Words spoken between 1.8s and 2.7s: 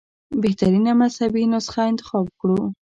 انتخاب کړو.